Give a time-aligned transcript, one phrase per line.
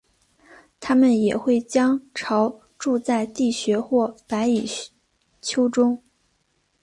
[0.79, 4.65] 它们也会将巢筑在地穴或白蚁
[5.43, 6.01] 丘中。